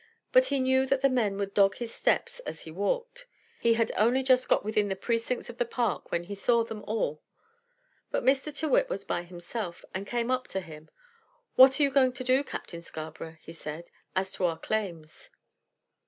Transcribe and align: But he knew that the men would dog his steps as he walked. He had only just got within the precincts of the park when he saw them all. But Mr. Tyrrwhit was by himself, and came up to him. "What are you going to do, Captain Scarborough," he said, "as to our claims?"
But 0.31 0.47
he 0.47 0.59
knew 0.59 0.87
that 0.87 1.01
the 1.01 1.09
men 1.11 1.37
would 1.37 1.53
dog 1.53 1.75
his 1.75 1.93
steps 1.93 2.39
as 2.39 2.61
he 2.61 2.71
walked. 2.71 3.27
He 3.59 3.75
had 3.75 3.91
only 3.95 4.23
just 4.23 4.49
got 4.49 4.65
within 4.65 4.87
the 4.87 4.95
precincts 4.95 5.47
of 5.47 5.59
the 5.59 5.63
park 5.65 6.11
when 6.11 6.23
he 6.23 6.33
saw 6.33 6.63
them 6.63 6.83
all. 6.87 7.21
But 8.09 8.23
Mr. 8.23 8.45
Tyrrwhit 8.51 8.89
was 8.89 9.03
by 9.03 9.21
himself, 9.21 9.85
and 9.93 10.07
came 10.07 10.31
up 10.31 10.47
to 10.47 10.59
him. 10.59 10.89
"What 11.55 11.79
are 11.79 11.83
you 11.83 11.91
going 11.91 12.13
to 12.13 12.23
do, 12.23 12.43
Captain 12.43 12.81
Scarborough," 12.81 13.37
he 13.41 13.53
said, 13.53 13.91
"as 14.15 14.31
to 14.31 14.45
our 14.45 14.57
claims?" 14.57 15.29